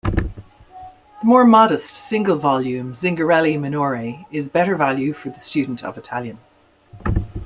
[0.03, 0.47] The
[1.25, 6.39] more modest, single-volume "Zingarelli minore" is better value for the student of Italian.